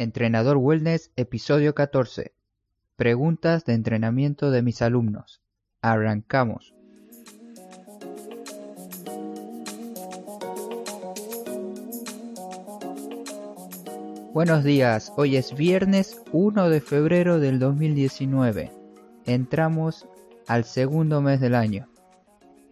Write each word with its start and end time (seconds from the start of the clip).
Entrenador 0.00 0.56
Wellness, 0.56 1.10
episodio 1.16 1.74
14. 1.74 2.32
Preguntas 2.96 3.66
de 3.66 3.74
entrenamiento 3.74 4.50
de 4.50 4.62
mis 4.62 4.80
alumnos. 4.80 5.42
Arrancamos. 5.82 6.74
Buenos 14.32 14.64
días, 14.64 15.12
hoy 15.18 15.36
es 15.36 15.54
viernes 15.54 16.22
1 16.32 16.70
de 16.70 16.80
febrero 16.80 17.38
del 17.38 17.58
2019. 17.58 18.72
Entramos 19.26 20.06
al 20.46 20.64
segundo 20.64 21.20
mes 21.20 21.42
del 21.42 21.54
año. 21.54 21.90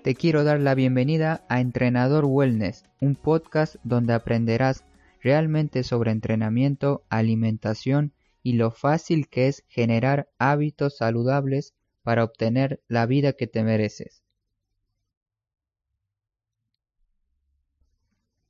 Te 0.02 0.14
quiero 0.14 0.44
dar 0.44 0.60
la 0.60 0.74
bienvenida 0.74 1.44
a 1.50 1.60
Entrenador 1.60 2.24
Wellness, 2.24 2.84
un 3.02 3.16
podcast 3.16 3.76
donde 3.84 4.14
aprenderás 4.14 4.82
realmente 5.28 5.82
sobre 5.82 6.10
entrenamiento, 6.10 7.04
alimentación 7.10 8.14
y 8.42 8.54
lo 8.54 8.70
fácil 8.70 9.28
que 9.28 9.46
es 9.46 9.62
generar 9.68 10.30
hábitos 10.38 10.96
saludables 10.96 11.74
para 12.02 12.24
obtener 12.24 12.80
la 12.88 13.04
vida 13.04 13.34
que 13.34 13.46
te 13.46 13.62
mereces. 13.62 14.22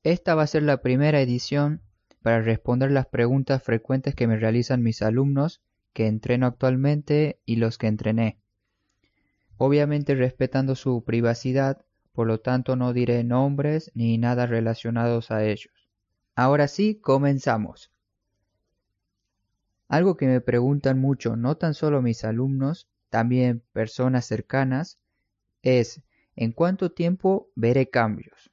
Esta 0.04 0.36
va 0.36 0.44
a 0.44 0.46
ser 0.46 0.62
la 0.62 0.80
primera 0.80 1.20
edición 1.20 1.82
para 2.22 2.42
responder 2.42 2.92
las 2.92 3.06
preguntas 3.06 3.60
frecuentes 3.60 4.14
que 4.14 4.28
me 4.28 4.36
realizan 4.36 4.80
mis 4.80 5.02
alumnos 5.02 5.60
que 5.92 6.06
entreno 6.06 6.46
actualmente 6.46 7.40
y 7.44 7.56
los 7.56 7.76
que 7.76 7.88
entrené. 7.88 8.38
Obviamente 9.56 10.14
respetando 10.14 10.76
su 10.76 11.02
privacidad, 11.02 11.84
por 12.12 12.28
lo 12.28 12.38
tanto 12.38 12.76
no 12.76 12.92
diré 12.92 13.24
nombres 13.24 13.90
ni 13.96 14.16
nada 14.16 14.46
relacionados 14.46 15.32
a 15.32 15.44
ellos. 15.44 15.77
Ahora 16.38 16.68
sí, 16.68 16.94
comenzamos. 16.94 17.90
Algo 19.88 20.16
que 20.16 20.28
me 20.28 20.40
preguntan 20.40 21.00
mucho, 21.00 21.34
no 21.34 21.56
tan 21.56 21.74
solo 21.74 22.00
mis 22.00 22.22
alumnos, 22.22 22.86
también 23.10 23.64
personas 23.72 24.26
cercanas, 24.26 25.00
es 25.62 26.00
¿en 26.36 26.52
cuánto 26.52 26.92
tiempo 26.92 27.50
veré 27.56 27.90
cambios? 27.90 28.52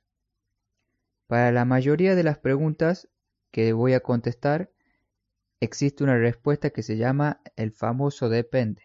Para 1.27 1.51
la 1.51 1.63
mayoría 1.63 2.15
de 2.15 2.23
las 2.23 2.39
preguntas 2.39 3.07
que 3.51 3.71
voy 3.71 3.93
a 3.93 3.99
contestar, 3.99 4.71
existe 5.59 6.03
una 6.03 6.17
respuesta 6.17 6.71
que 6.71 6.81
se 6.81 6.97
llama 6.97 7.39
el 7.55 7.71
famoso 7.71 8.29
depende. 8.29 8.84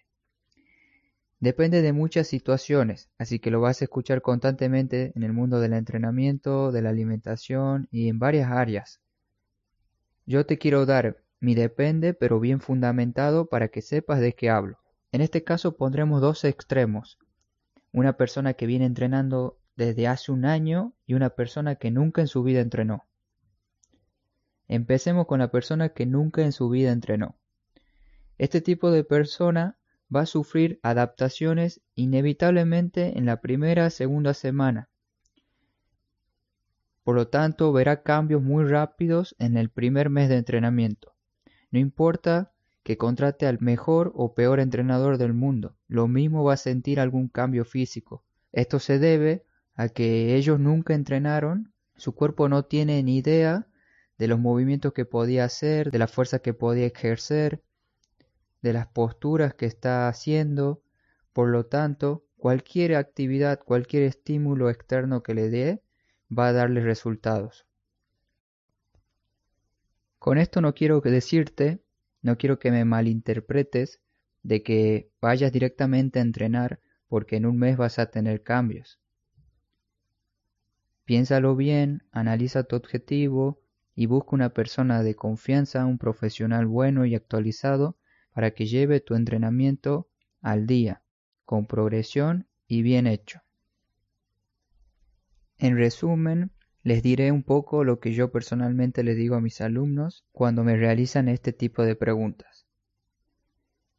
Depende 1.41 1.81
de 1.81 1.95
muchas 1.95 2.27
situaciones, 2.27 3.09
así 3.17 3.39
que 3.39 3.51
lo 3.51 3.63
vas 3.63 3.81
a 3.81 3.87
escuchar 3.87 4.21
constantemente 4.21 5.13
en 5.17 5.23
el 5.23 5.33
mundo 5.33 5.59
del 5.59 5.73
entrenamiento, 5.73 6.71
de 6.71 6.83
la 6.83 6.91
alimentación 6.91 7.89
y 7.91 8.09
en 8.09 8.19
varias 8.19 8.51
áreas. 8.51 9.01
Yo 10.27 10.45
te 10.45 10.59
quiero 10.59 10.85
dar 10.85 11.25
mi 11.41 11.55
depende, 11.55 12.13
pero 12.13 12.41
bien 12.41 12.61
fundamentado 12.61 13.47
para 13.47 13.69
que 13.69 13.81
sepas 13.81 14.21
de 14.21 14.35
qué 14.35 14.51
hablo. 14.51 14.79
En 15.13 15.23
este 15.23 15.43
caso 15.43 15.79
pondremos 15.79 16.21
dos 16.21 16.45
extremos. 16.45 17.19
Una 17.91 18.19
persona 18.19 18.53
que 18.53 18.67
viene 18.67 18.85
entrenando 18.85 19.59
desde 19.77 20.09
hace 20.09 20.33
un 20.33 20.45
año 20.45 20.93
y 21.07 21.15
una 21.15 21.31
persona 21.31 21.77
que 21.77 21.91
nunca 21.91 22.21
en 22.21 22.29
su 22.29 22.43
vida 22.43 22.61
entrenó. 22.61 23.07
Empecemos 24.69 25.27
con 25.27 25.39
la 25.41 25.51
persona 25.51 25.89
que 25.89 26.05
nunca 26.05 26.43
en 26.43 26.53
su 26.53 26.69
vida 26.69 26.93
entrenó. 26.93 27.35
Este 28.37 28.61
tipo 28.61 28.91
de 28.91 29.05
persona 29.05 29.80
va 30.15 30.23
a 30.23 30.27
sufrir 30.27 30.81
adaptaciones 30.83 31.81
inevitablemente 31.95 33.19
en 33.19 33.27
la 33.27 33.41
primera 33.41 33.87
o 33.87 33.91
segunda 33.91 34.35
semana. 34.35 34.89
Por 37.05 37.17
lo 37.17 37.29
tanto, 37.29 37.73
verá 37.73 38.03
cambios 38.03 38.43
muy 38.43 38.65
rápidos 38.65 39.35
en 39.39 39.57
el 39.57 39.71
primer 39.71 40.11
mes 40.11 40.29
de 40.29 40.37
entrenamiento. 40.37 41.15
No 41.71 41.79
importa 41.79 42.53
que 42.83 42.97
contrate 42.97 43.47
al 43.47 43.59
mejor 43.61 44.13
o 44.15 44.35
peor 44.35 44.61
entrenador 44.61 45.19
del 45.19 45.33
mundo, 45.33 45.77
lo 45.87 46.09
mismo 46.09 46.45
va 46.45 46.55
a 46.55 46.57
sentir 46.57 47.01
algún 47.01 47.29
cambio 47.29 47.65
físico. 47.65 48.25
Esto 48.53 48.79
se 48.79 48.99
debe 48.99 49.45
a 49.75 49.89
que 49.89 50.37
ellos 50.37 50.59
nunca 50.59 50.95
entrenaron, 50.95 51.73
su 51.97 52.15
cuerpo 52.15 52.49
no 52.49 52.65
tiene 52.65 53.03
ni 53.03 53.19
idea 53.19 53.67
de 54.19 54.29
los 54.29 54.39
movimientos 54.39 54.93
que 54.93 55.05
podía 55.05 55.45
hacer, 55.45 55.91
de 55.91 55.99
la 55.99 56.07
fuerza 56.07 56.41
que 56.41 56.53
podía 56.53 56.87
ejercer, 56.87 57.63
de 58.63 58.73
las 58.73 58.87
posturas 58.87 59.55
que 59.55 59.67
está 59.67 60.09
haciendo, 60.09 60.83
por 61.33 61.49
lo 61.49 61.67
tanto, 61.67 62.25
cualquier 62.37 62.97
actividad, 62.97 63.61
cualquier 63.61 64.03
estímulo 64.05 64.71
externo 64.71 65.23
que 65.23 65.35
le 65.35 65.51
dé, 65.51 65.83
va 66.37 66.49
a 66.49 66.53
darle 66.53 66.81
resultados. 66.81 67.67
Con 70.19 70.39
esto 70.39 70.61
no 70.61 70.75
quiero 70.75 71.01
decirte, 71.01 71.81
no 72.23 72.37
quiero 72.37 72.59
que 72.59 72.71
me 72.71 72.85
malinterpretes 72.85 74.01
de 74.43 74.63
que 74.63 75.11
vayas 75.21 75.53
directamente 75.53 76.19
a 76.19 76.23
entrenar 76.23 76.81
porque 77.09 77.37
en 77.37 77.47
un 77.47 77.59
mes 77.59 77.77
vas 77.77 77.99
a 77.99 78.11
tener 78.11 78.43
cambios. 78.43 79.01
Piénsalo 81.05 81.57
bien, 81.57 82.05
analiza 82.13 82.65
tu 82.65 82.77
objetivo 82.77 83.61
y 83.95 84.07
busca 84.07 84.31
una 84.33 84.51
persona 84.51 85.03
de 85.03 85.17
confianza, 85.17 85.85
un 85.85 85.99
profesional 85.99 86.67
bueno 86.67 87.05
y 87.05 87.15
actualizado 87.15 87.97
para 88.33 88.53
que 88.53 88.67
lleve 88.67 89.01
tu 89.01 89.15
entrenamiento 89.15 90.09
al 90.41 90.67
día, 90.67 91.03
con 91.45 91.67
progresión 91.67 92.47
y 92.67 92.83
bien 92.83 93.07
hecho. 93.07 93.43
En 95.59 95.77
resumen, 95.77 96.53
les 96.83 97.03
diré 97.03 97.31
un 97.33 97.43
poco 97.43 97.85
lo 97.85 98.01
que 98.01 98.13
yo 98.15 98.31
personalmente 98.31 99.05
les 99.05 99.17
digo 99.17 99.35
a 99.35 99.41
mis 99.41 99.61
alumnos 99.61 100.25
cuando 100.33 100.65
me 100.65 100.77
realizan 100.77 101.29
este 101.29 101.53
tipo 101.53 101.83
de 101.83 101.97
preguntas. 101.97 102.67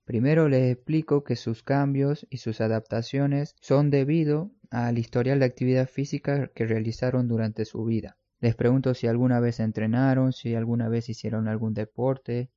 Primero 0.03 0.49
les 0.49 0.73
explico 0.73 1.23
que 1.23 1.35
sus 1.35 1.61
cambios 1.61 2.25
y 2.29 2.37
sus 2.37 2.59
adaptaciones 2.59 3.55
son 3.61 3.91
debido 3.91 4.51
al 4.71 4.97
historial 4.97 5.39
de 5.39 5.45
actividad 5.45 5.87
física 5.87 6.47
que 6.55 6.65
realizaron 6.65 7.27
durante 7.27 7.65
su 7.65 7.85
vida. 7.85 8.17
Les 8.39 8.55
pregunto 8.55 8.95
si 8.95 9.05
alguna 9.05 9.39
vez 9.39 9.59
entrenaron, 9.59 10.33
si 10.33 10.55
alguna 10.55 10.89
vez 10.89 11.07
hicieron 11.09 11.47
algún 11.47 11.75
deporte, 11.75 12.49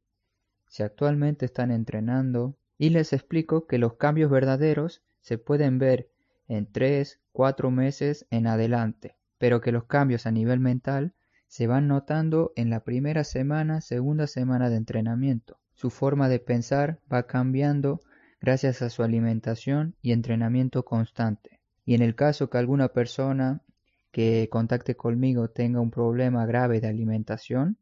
si 0.75 0.83
actualmente 0.83 1.47
están 1.47 1.71
entrenando 1.71 2.57
y 2.77 2.91
les 2.91 3.13
explico 3.13 3.69
que 3.69 3.79
los 3.79 3.95
cambios 3.95 4.29
verdaderos 4.29 5.05
se 5.21 5.39
pueden 5.39 5.79
ver 5.79 6.11
en 6.49 6.67
3, 6.67 7.21
4 7.31 7.71
meses 7.71 8.27
en 8.31 8.49
adelante, 8.49 9.15
pero 9.39 9.61
que 9.61 9.71
los 9.71 9.85
cambios 9.85 10.27
a 10.27 10.33
nivel 10.33 10.59
mental 10.59 11.15
se 11.47 11.69
van 11.69 11.87
notando 11.87 12.53
en 12.57 12.71
la 12.71 12.81
primera 12.81 13.23
semana, 13.23 13.83
segunda 13.83 14.27
semana 14.27 14.69
de 14.69 14.75
entrenamiento. 14.75 15.61
Su 15.75 15.91
forma 15.91 16.29
de 16.29 16.41
pensar 16.41 16.99
va 17.13 17.29
cambiando 17.29 18.01
gracias 18.41 18.83
a 18.83 18.91
su 18.91 19.05
alimentación 19.05 19.95
y 20.03 20.11
entrenamiento 20.11 20.85
constante. 20.85 21.61
Y 21.85 21.95
en 21.95 22.03
el 22.03 22.17
caso 22.17 22.51
que 22.51 22.59
alguna 22.59 22.89
persona 22.89 23.63
que 24.11 24.49
contacte 24.51 24.97
conmigo 24.97 25.51
tenga 25.51 25.81
un 25.81 25.93
problema 25.93 26.47
grave 26.47 26.81
de 26.81 26.89
alimentación, 26.89 27.79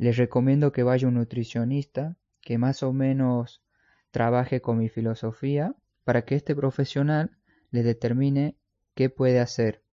les 0.00 0.16
recomiendo 0.16 0.72
que 0.72 0.82
vaya 0.82 1.08
un 1.08 1.14
nutricionista 1.14 2.16
que 2.40 2.56
más 2.56 2.82
o 2.82 2.90
menos 2.90 3.62
trabaje 4.10 4.62
con 4.62 4.78
mi 4.78 4.88
filosofía 4.88 5.74
para 6.04 6.24
que 6.24 6.36
este 6.36 6.56
profesional 6.56 7.36
le 7.70 7.82
determine 7.82 8.56
qué 8.94 9.10
puede 9.10 9.40
hacer. 9.40 9.84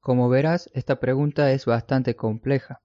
Como 0.00 0.30
verás, 0.30 0.70
esta 0.72 0.98
pregunta 0.98 1.52
es 1.52 1.66
bastante 1.66 2.16
compleja, 2.16 2.80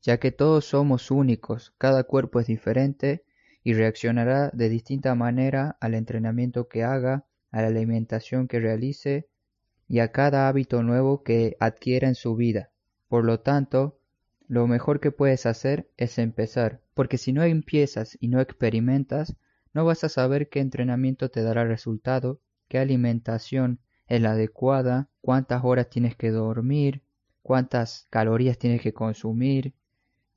ya 0.00 0.18
que 0.18 0.32
todos 0.32 0.64
somos 0.64 1.10
únicos, 1.10 1.74
cada 1.76 2.04
cuerpo 2.04 2.40
es 2.40 2.46
diferente 2.46 3.26
y 3.62 3.74
reaccionará 3.74 4.48
de 4.54 4.70
distinta 4.70 5.14
manera 5.14 5.76
al 5.82 5.92
entrenamiento 5.92 6.68
que 6.68 6.84
haga, 6.84 7.26
a 7.50 7.60
la 7.60 7.68
alimentación 7.68 8.48
que 8.48 8.60
realice 8.60 9.28
y 9.88 9.98
a 9.98 10.10
cada 10.10 10.48
hábito 10.48 10.82
nuevo 10.82 11.22
que 11.22 11.54
adquiera 11.60 12.08
en 12.08 12.14
su 12.14 12.34
vida. 12.34 12.70
Por 13.08 13.26
lo 13.26 13.40
tanto, 13.40 13.98
lo 14.48 14.66
mejor 14.66 15.00
que 15.00 15.10
puedes 15.10 15.46
hacer 15.46 15.88
es 15.96 16.18
empezar, 16.18 16.80
porque 16.94 17.18
si 17.18 17.32
no 17.32 17.42
empiezas 17.42 18.16
y 18.20 18.28
no 18.28 18.40
experimentas, 18.40 19.36
no 19.72 19.84
vas 19.84 20.04
a 20.04 20.08
saber 20.08 20.48
qué 20.48 20.60
entrenamiento 20.60 21.30
te 21.30 21.42
dará 21.42 21.64
resultado, 21.64 22.40
qué 22.68 22.78
alimentación 22.78 23.80
es 24.06 24.20
la 24.20 24.32
adecuada, 24.32 25.08
cuántas 25.20 25.64
horas 25.64 25.90
tienes 25.90 26.16
que 26.16 26.30
dormir, 26.30 27.02
cuántas 27.42 28.06
calorías 28.10 28.58
tienes 28.58 28.80
que 28.80 28.92
consumir. 28.92 29.74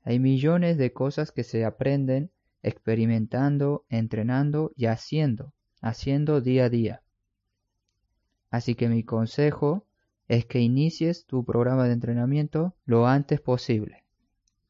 Hay 0.02 0.18
millones 0.18 0.76
de 0.76 0.92
cosas 0.92 1.32
que 1.32 1.44
se 1.44 1.64
aprenden 1.64 2.30
experimentando, 2.62 3.84
entrenando 3.88 4.72
y 4.76 4.86
haciendo, 4.86 5.52
haciendo 5.80 6.40
día 6.40 6.64
a 6.64 6.68
día. 6.68 7.02
Así 8.50 8.74
que 8.74 8.88
mi 8.88 9.04
consejo 9.04 9.86
es 10.28 10.44
que 10.44 10.60
inicies 10.60 11.26
tu 11.26 11.44
programa 11.44 11.86
de 11.86 11.92
entrenamiento 11.92 12.74
lo 12.84 13.06
antes 13.06 13.40
posible. 13.40 14.04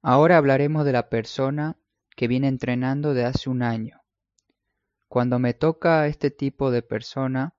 Ahora 0.02 0.38
hablaremos 0.38 0.86
de 0.86 0.92
la 0.92 1.10
persona 1.10 1.76
que 2.16 2.26
viene 2.26 2.48
entrenando 2.48 3.12
de 3.12 3.24
hace 3.24 3.50
un 3.50 3.62
año. 3.62 4.00
Cuando 5.08 5.38
me 5.38 5.52
toca 5.52 6.06
este 6.06 6.30
tipo 6.30 6.70
de 6.70 6.80
persona, 6.80 7.54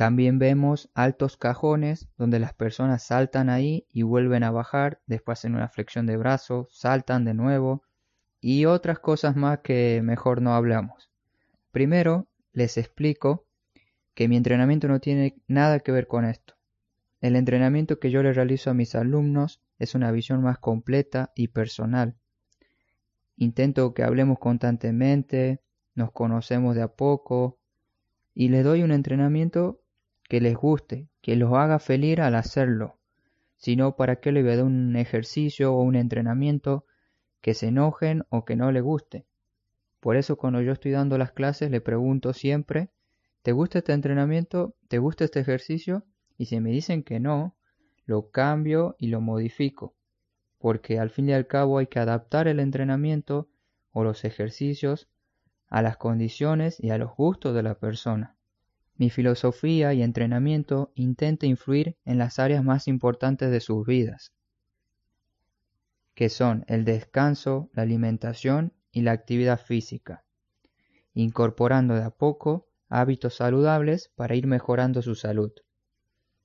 También 0.00 0.38
vemos 0.38 0.88
altos 0.94 1.36
cajones 1.36 2.08
donde 2.16 2.38
las 2.38 2.54
personas 2.54 3.02
saltan 3.02 3.50
ahí 3.50 3.86
y 3.92 4.00
vuelven 4.00 4.44
a 4.44 4.50
bajar, 4.50 5.02
después 5.06 5.44
en 5.44 5.54
una 5.54 5.68
flexión 5.68 6.06
de 6.06 6.16
brazos, 6.16 6.68
saltan 6.70 7.26
de 7.26 7.34
nuevo 7.34 7.82
y 8.40 8.64
otras 8.64 8.98
cosas 8.98 9.36
más 9.36 9.58
que 9.58 10.00
mejor 10.02 10.40
no 10.40 10.54
hablamos. 10.54 11.10
Primero 11.70 12.28
les 12.54 12.78
explico 12.78 13.44
que 14.14 14.26
mi 14.26 14.38
entrenamiento 14.38 14.88
no 14.88 15.00
tiene 15.00 15.36
nada 15.48 15.80
que 15.80 15.92
ver 15.92 16.06
con 16.06 16.24
esto. 16.24 16.54
El 17.20 17.36
entrenamiento 17.36 17.98
que 17.98 18.10
yo 18.10 18.22
le 18.22 18.32
realizo 18.32 18.70
a 18.70 18.74
mis 18.74 18.94
alumnos 18.94 19.60
es 19.78 19.94
una 19.94 20.10
visión 20.12 20.40
más 20.40 20.58
completa 20.58 21.30
y 21.34 21.48
personal. 21.48 22.16
Intento 23.36 23.92
que 23.92 24.02
hablemos 24.02 24.38
constantemente, 24.38 25.60
nos 25.94 26.10
conocemos 26.10 26.74
de 26.74 26.80
a 26.80 26.88
poco 26.88 27.58
y 28.32 28.48
les 28.48 28.64
doy 28.64 28.82
un 28.82 28.92
entrenamiento 28.92 29.79
que 30.30 30.40
les 30.40 30.54
guste, 30.54 31.08
que 31.22 31.34
los 31.34 31.52
haga 31.54 31.80
feliz 31.80 32.20
al 32.20 32.36
hacerlo. 32.36 33.00
Si 33.56 33.74
no, 33.74 33.96
¿para 33.96 34.20
qué 34.20 34.30
le 34.30 34.44
voy 34.44 34.58
un 34.58 34.94
ejercicio 34.94 35.74
o 35.74 35.82
un 35.82 35.96
entrenamiento 35.96 36.86
que 37.40 37.52
se 37.52 37.66
enojen 37.66 38.22
o 38.28 38.44
que 38.44 38.54
no 38.54 38.70
le 38.70 38.80
guste? 38.80 39.26
Por 39.98 40.16
eso 40.16 40.36
cuando 40.36 40.62
yo 40.62 40.70
estoy 40.70 40.92
dando 40.92 41.18
las 41.18 41.32
clases 41.32 41.72
le 41.72 41.80
pregunto 41.80 42.32
siempre 42.32 42.90
¿te 43.42 43.50
gusta 43.50 43.78
este 43.78 43.92
entrenamiento? 43.92 44.76
¿Te 44.86 44.98
gusta 44.98 45.24
este 45.24 45.40
ejercicio? 45.40 46.04
Y 46.38 46.44
si 46.44 46.60
me 46.60 46.70
dicen 46.70 47.02
que 47.02 47.18
no, 47.18 47.56
lo 48.06 48.30
cambio 48.30 48.94
y 49.00 49.08
lo 49.08 49.20
modifico, 49.20 49.96
porque 50.58 51.00
al 51.00 51.10
fin 51.10 51.28
y 51.28 51.32
al 51.32 51.48
cabo 51.48 51.78
hay 51.78 51.88
que 51.88 51.98
adaptar 51.98 52.46
el 52.46 52.60
entrenamiento 52.60 53.48
o 53.90 54.04
los 54.04 54.24
ejercicios 54.24 55.08
a 55.66 55.82
las 55.82 55.96
condiciones 55.96 56.78
y 56.78 56.90
a 56.90 56.98
los 56.98 57.16
gustos 57.16 57.52
de 57.52 57.64
la 57.64 57.74
persona. 57.74 58.36
Mi 59.00 59.08
filosofía 59.08 59.94
y 59.94 60.02
entrenamiento 60.02 60.92
intenta 60.94 61.46
influir 61.46 61.96
en 62.04 62.18
las 62.18 62.38
áreas 62.38 62.62
más 62.62 62.86
importantes 62.86 63.50
de 63.50 63.60
sus 63.60 63.86
vidas, 63.86 64.34
que 66.14 66.28
son 66.28 66.66
el 66.68 66.84
descanso, 66.84 67.70
la 67.72 67.80
alimentación 67.80 68.74
y 68.92 69.00
la 69.00 69.12
actividad 69.12 69.58
física, 69.58 70.26
incorporando 71.14 71.94
de 71.94 72.02
a 72.02 72.10
poco 72.10 72.68
hábitos 72.90 73.36
saludables 73.36 74.10
para 74.16 74.34
ir 74.34 74.46
mejorando 74.46 75.00
su 75.00 75.14
salud. 75.14 75.52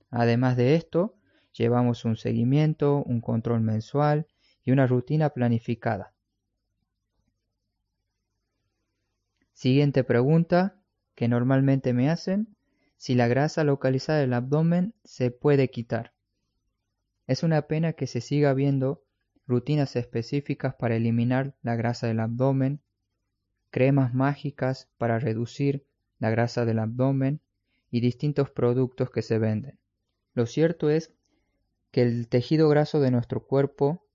Además 0.08 0.56
de 0.56 0.76
esto, 0.76 1.18
llevamos 1.52 2.06
un 2.06 2.16
seguimiento, 2.16 3.02
un 3.02 3.20
control 3.20 3.60
mensual 3.60 4.28
y 4.64 4.70
una 4.70 4.86
rutina 4.86 5.28
planificada. 5.28 6.14
Siguiente 9.52 10.04
pregunta 10.04 10.75
que 11.16 11.26
normalmente 11.26 11.92
me 11.92 12.08
hacen, 12.08 12.54
si 12.96 13.16
la 13.16 13.26
grasa 13.26 13.64
localizada 13.64 14.20
en 14.20 14.26
el 14.26 14.34
abdomen 14.34 14.94
se 15.02 15.32
puede 15.32 15.68
quitar. 15.70 16.12
Es 17.26 17.42
una 17.42 17.62
pena 17.62 17.94
que 17.94 18.06
se 18.06 18.20
siga 18.20 18.54
viendo 18.54 19.02
rutinas 19.46 19.96
específicas 19.96 20.74
para 20.74 20.96
eliminar 20.96 21.56
la 21.62 21.74
grasa 21.74 22.06
del 22.06 22.20
abdomen, 22.20 22.80
cremas 23.70 24.14
mágicas 24.14 24.88
para 24.98 25.18
reducir 25.18 25.86
la 26.18 26.30
grasa 26.30 26.64
del 26.64 26.78
abdomen 26.78 27.40
y 27.90 28.00
distintos 28.00 28.50
productos 28.50 29.10
que 29.10 29.22
se 29.22 29.38
venden. 29.38 29.78
Lo 30.34 30.46
cierto 30.46 30.90
es 30.90 31.12
que 31.90 32.02
el 32.02 32.28
tejido 32.28 32.68
graso 32.68 33.00
de 33.00 33.10
nuestro 33.10 33.46
cuerpo 33.46 34.06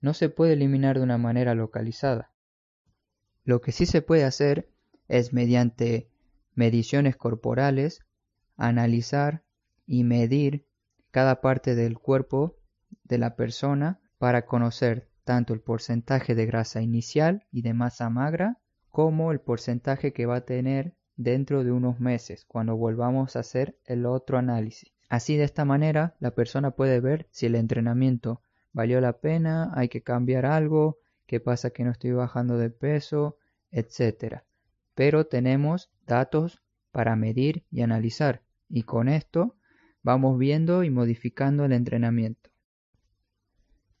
no 0.00 0.14
se 0.14 0.30
puede 0.30 0.54
eliminar 0.54 0.96
de 0.96 1.04
una 1.04 1.18
manera 1.18 1.54
localizada. 1.54 2.32
Lo 3.44 3.60
que 3.60 3.72
sí 3.72 3.84
se 3.84 4.00
puede 4.00 4.24
hacer 4.24 4.70
es 5.08 5.32
mediante 5.32 6.08
mediciones 6.54 7.16
corporales 7.16 8.00
analizar 8.56 9.42
y 9.86 10.04
medir 10.04 10.66
cada 11.10 11.40
parte 11.40 11.74
del 11.74 11.98
cuerpo 11.98 12.56
de 13.04 13.18
la 13.18 13.34
persona 13.34 14.00
para 14.18 14.46
conocer 14.46 15.08
tanto 15.24 15.54
el 15.54 15.60
porcentaje 15.60 16.34
de 16.34 16.46
grasa 16.46 16.82
inicial 16.82 17.46
y 17.50 17.62
de 17.62 17.74
masa 17.74 18.10
magra 18.10 18.58
como 18.90 19.32
el 19.32 19.40
porcentaje 19.40 20.12
que 20.12 20.26
va 20.26 20.36
a 20.36 20.44
tener 20.44 20.94
dentro 21.16 21.64
de 21.64 21.72
unos 21.72 22.00
meses, 22.00 22.44
cuando 22.44 22.76
volvamos 22.76 23.36
a 23.36 23.40
hacer 23.40 23.78
el 23.84 24.06
otro 24.06 24.38
análisis. 24.38 24.92
Así 25.08 25.36
de 25.36 25.44
esta 25.44 25.64
manera 25.64 26.16
la 26.20 26.32
persona 26.32 26.70
puede 26.72 27.00
ver 27.00 27.26
si 27.30 27.46
el 27.46 27.54
entrenamiento 27.54 28.42
valió 28.72 29.00
la 29.00 29.20
pena, 29.20 29.72
hay 29.74 29.88
que 29.88 30.02
cambiar 30.02 30.46
algo, 30.46 30.98
qué 31.26 31.40
pasa 31.40 31.70
que 31.70 31.84
no 31.84 31.90
estoy 31.90 32.12
bajando 32.12 32.58
de 32.58 32.70
peso, 32.70 33.36
etc. 33.70 34.42
Pero 35.00 35.24
tenemos 35.24 35.90
datos 36.06 36.62
para 36.92 37.16
medir 37.16 37.64
y 37.70 37.80
analizar 37.80 38.42
y 38.68 38.82
con 38.82 39.08
esto 39.08 39.56
vamos 40.02 40.38
viendo 40.38 40.84
y 40.84 40.90
modificando 40.90 41.64
el 41.64 41.72
entrenamiento. 41.72 42.50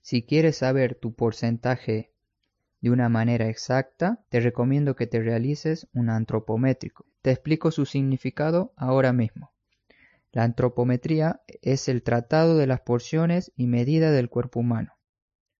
Si 0.02 0.24
quieres 0.24 0.58
saber 0.58 0.96
tu 0.96 1.14
porcentaje 1.14 2.12
de 2.82 2.90
una 2.90 3.08
manera 3.08 3.48
exacta, 3.48 4.22
te 4.28 4.40
recomiendo 4.40 4.94
que 4.94 5.06
te 5.06 5.22
realices 5.22 5.88
un 5.94 6.10
antropométrico. 6.10 7.06
Te 7.22 7.30
explico 7.30 7.70
su 7.70 7.86
significado 7.86 8.74
ahora 8.76 9.14
mismo. 9.14 9.54
La 10.32 10.44
antropometría 10.44 11.40
es 11.62 11.88
el 11.88 12.02
tratado 12.02 12.58
de 12.58 12.66
las 12.66 12.82
porciones 12.82 13.52
y 13.56 13.68
medida 13.68 14.10
del 14.12 14.28
cuerpo 14.28 14.60
humano. 14.60 14.92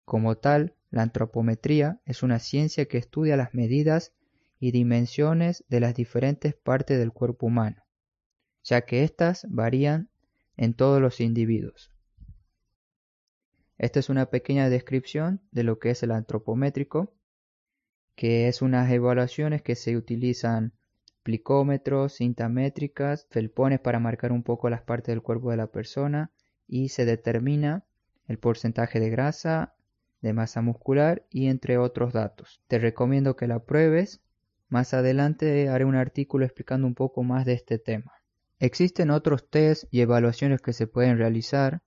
Como 0.05 0.37
tal, 0.37 0.75
la 0.91 1.01
antropometría 1.01 2.03
es 2.05 2.23
una 2.23 2.41
ciencia 2.41 2.85
que 2.85 2.99
estudia 2.99 3.39
las 3.39 3.55
medidas 3.55 4.13
y 4.61 4.71
dimensiones 4.71 5.65
de 5.69 5.81
las 5.81 5.95
diferentes 5.95 6.55
partes 6.55 6.99
del 6.99 7.13
cuerpo 7.13 7.47
humano, 7.47 7.83
ya 8.63 8.83
que 8.83 9.03
éstas 9.03 9.47
varían 9.49 10.11
en 10.57 10.75
todos 10.75 11.01
los 11.01 11.21
individuos. 11.21 11.91
Esta 13.79 13.99
es 13.99 14.11
una 14.11 14.27
pequeña 14.27 14.69
descripción 14.69 15.41
de 15.51 15.65
lo 15.65 15.79
que 15.79 15.91
es 15.91 16.03
el 16.03 16.11
antropométrico, 16.13 17.15
que 18.15 18.47
es 18.47 18.61
unas 18.61 18.91
evaluaciones 18.93 19.63
que 19.63 19.75
se 19.75 19.97
utilizan 19.97 20.75
plicómetros, 21.23 22.15
cinta 22.15 22.49
métricas, 22.49 23.27
felpones 23.31 23.81
para 23.81 23.99
marcar 23.99 24.33
un 24.33 24.43
poco 24.43 24.69
las 24.69 24.83
partes 24.83 25.13
del 25.13 25.23
cuerpo 25.23 25.51
de 25.51 25.57
la 25.57 25.69
persona 25.69 26.31
y 26.67 26.91
se 26.91 27.07
determina 27.07 27.85
el 28.27 28.39
porcentaje 28.39 29.01
de 29.01 29.11
grasa 29.11 29.75
de 30.21 30.33
masa 30.35 30.61
muscular 30.61 31.27
y 31.31 31.47
entre 31.47 31.79
otros 31.79 32.13
datos. 32.13 32.63
Te 32.69 32.79
recomiendo 32.79 33.37
que 33.37 33.47
la 33.47 33.61
pruebes. 33.61 34.21
Más 34.71 34.95
adelante 34.95 35.69
haré 35.69 35.85
un 35.85 35.97
artículo 35.97 36.45
explicando 36.45 36.87
un 36.87 36.95
poco 36.95 37.25
más 37.25 37.45
de 37.45 37.55
este 37.55 37.81
tema. 37.81 38.13
Existen 38.61 39.11
otros 39.11 39.51
test 39.51 39.85
y 39.91 40.01
evaluaciones 40.01 40.63
que 40.63 40.73
se 40.73 40.87
pueden 40.87 41.19
realizar. 41.19 41.83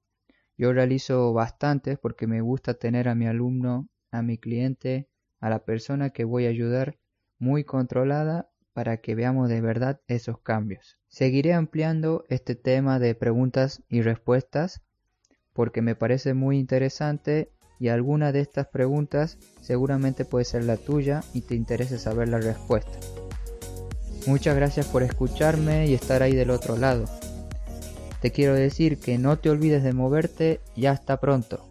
Yo 0.58 0.74
realizo 0.74 1.32
bastantes 1.32 1.98
porque 1.98 2.28
me 2.28 2.42
gusta 2.42 2.74
tener 2.74 3.08
a 3.08 3.16
mi 3.16 3.25
alumno, 3.25 3.88
a 4.12 4.22
mi 4.22 4.38
cliente, 4.38 5.08
a 5.40 5.50
la 5.50 5.63
persona 5.63 6.10
que 6.10 6.25
voy 6.25 6.46
a 6.46 6.50
ayudar 6.50 6.98
muy 7.40 7.63
controlada 7.63 8.50
para 8.74 8.98
que 8.98 9.16
veamos 9.16 9.48
de 9.48 9.62
verdad 9.62 10.02
esos 10.08 10.40
cambios. 10.40 10.98
Seguiré 11.08 11.54
ampliando 11.54 12.25
este 12.28 12.56
tema 12.56 13.00
de 13.00 13.16
preguntas 13.16 13.82
y 13.88 14.02
respuestas 14.02 14.82
porque 15.54 15.82
me 15.82 15.96
parece 15.96 16.34
muy 16.34 16.60
interesante 16.60 17.54
y 17.80 17.89
alguna 17.89 18.32
de 18.32 18.42
estas 18.42 18.68
preguntas 18.68 19.38
seguramente 19.62 20.25
puede 20.25 20.46
ser 20.46 20.63
la 20.63 20.77
tuya 20.77 21.24
y 21.34 21.42
te 21.42 21.56
interesa 21.56 21.98
saber 21.98 22.30
la 22.30 22.39
respuesta. 22.39 22.98
Muchas 24.25 24.56
gracias 24.56 24.88
por 24.88 25.03
escucharme 25.03 25.88
y 25.88 25.94
estar 25.94 26.24
ahí 26.24 26.34
del 26.34 26.50
otro 26.50 26.77
lado. 26.77 27.06
Te 28.22 28.32
quiero 28.32 28.53
decir 28.53 29.00
que 29.00 29.18
no 29.18 29.38
te 29.38 29.50
olvides 29.50 29.84
de 29.84 29.92
moverte 29.92 30.62
y 30.75 30.86
hasta 30.86 31.20
pronto. 31.20 31.68